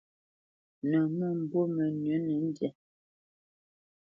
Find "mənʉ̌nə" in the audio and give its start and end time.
1.75-2.33